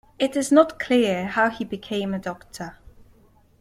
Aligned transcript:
It 0.17 0.35
is 0.35 0.51
not 0.51 0.79
clear 0.79 1.27
how 1.27 1.51
he 1.51 1.63
became 1.63 2.15
a 2.15 2.17
doctor. 2.17 2.79